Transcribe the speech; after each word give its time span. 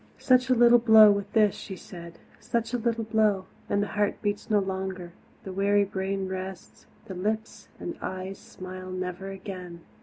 "Such 0.17 0.49
a 0.49 0.55
little 0.55 0.79
blow 0.79 1.11
with 1.11 1.31
this," 1.33 1.53
she 1.53 1.75
said, 1.75 2.17
"such 2.39 2.73
a 2.73 2.79
little 2.79 3.03
blow 3.03 3.45
and 3.69 3.83
the 3.83 3.89
heart 3.93 4.19
beats 4.23 4.49
no 4.49 4.57
longer, 4.57 5.11
the 5.43 5.53
weary 5.53 5.83
brain 5.85 6.27
rests, 6.27 6.87
the 7.05 7.13
lips 7.13 7.67
and 7.79 7.95
eyes 8.01 8.39
smile 8.39 8.89
never 8.89 9.29
again! 9.29 9.81